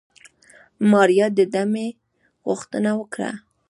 [0.91, 1.87] ماريا د دمې
[2.47, 3.31] غوښتنه وکړه.